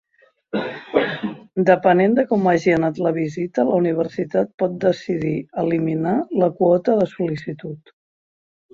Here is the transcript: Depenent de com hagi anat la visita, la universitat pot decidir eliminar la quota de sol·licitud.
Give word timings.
Depenent 1.67 2.15
de 2.21 2.25
com 2.31 2.49
hagi 2.53 2.73
anat 2.79 3.03
la 3.09 3.13
visita, 3.19 3.67
la 3.69 3.77
universitat 3.83 4.53
pot 4.65 4.77
decidir 4.89 5.37
eliminar 5.67 6.19
la 6.45 6.53
quota 6.61 7.01
de 7.05 7.11
sol·licitud. 7.17 7.99